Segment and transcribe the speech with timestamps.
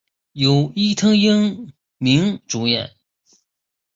[0.31, 2.95] 由伊藤英明主演。